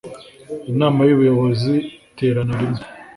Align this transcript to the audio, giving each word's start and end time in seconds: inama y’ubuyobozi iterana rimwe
inama 0.71 1.01
y’ubuyobozi 1.07 1.73
iterana 2.09 2.53
rimwe 2.59 2.83